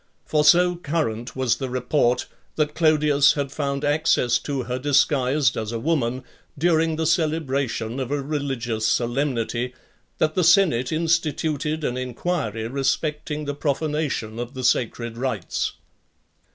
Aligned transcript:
For 0.25 0.43
so 0.43 0.77
current 0.77 1.35
was 1.35 1.57
the 1.57 1.69
report, 1.69 2.25
that 2.55 2.73
Clodius 2.73 3.33
had 3.33 3.51
found 3.51 3.85
access 3.85 4.39
to 4.39 4.63
her 4.63 4.79
disguised 4.79 5.55
as 5.55 5.71
a 5.71 5.77
woman, 5.77 6.23
during 6.57 6.95
the 6.95 7.05
celebration 7.05 7.99
of 7.99 8.09
a 8.09 8.19
religious 8.23 8.87
solemnity, 8.87 9.75
that 10.17 10.33
the 10.33 10.43
senate 10.43 10.91
instituted 10.91 11.83
an 11.83 11.97
enquiry 11.97 12.67
respecting 12.67 13.45
the 13.45 13.53
profanation 13.53 14.39
of 14.39 14.55
the 14.55 14.63
sacred 14.63 15.19
rites. 15.19 15.73